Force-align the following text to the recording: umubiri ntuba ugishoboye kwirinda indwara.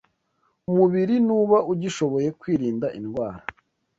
umubiri 0.71 1.15
ntuba 1.25 1.57
ugishoboye 1.71 2.27
kwirinda 2.39 2.87
indwara. 2.99 3.41